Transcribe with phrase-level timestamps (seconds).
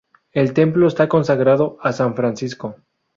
[0.33, 2.75] El templo está consagrado a San Francisco.